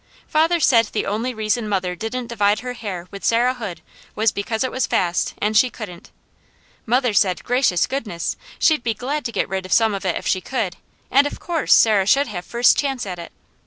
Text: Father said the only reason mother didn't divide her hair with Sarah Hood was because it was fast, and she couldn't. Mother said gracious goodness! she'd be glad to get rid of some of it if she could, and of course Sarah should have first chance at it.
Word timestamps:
Father 0.27 0.59
said 0.59 0.85
the 0.87 1.05
only 1.05 1.31
reason 1.31 1.69
mother 1.69 1.95
didn't 1.95 2.25
divide 2.25 2.61
her 2.61 2.73
hair 2.73 3.07
with 3.11 3.23
Sarah 3.23 3.53
Hood 3.53 3.81
was 4.15 4.31
because 4.31 4.63
it 4.63 4.71
was 4.71 4.87
fast, 4.87 5.35
and 5.37 5.55
she 5.55 5.69
couldn't. 5.69 6.09
Mother 6.87 7.13
said 7.13 7.43
gracious 7.43 7.85
goodness! 7.85 8.35
she'd 8.57 8.81
be 8.81 8.95
glad 8.95 9.23
to 9.25 9.31
get 9.31 9.47
rid 9.47 9.63
of 9.63 9.71
some 9.71 9.93
of 9.93 10.03
it 10.03 10.15
if 10.15 10.25
she 10.25 10.41
could, 10.41 10.77
and 11.11 11.27
of 11.27 11.39
course 11.39 11.71
Sarah 11.75 12.07
should 12.07 12.25
have 12.25 12.45
first 12.45 12.79
chance 12.79 13.05
at 13.05 13.19
it. 13.19 13.31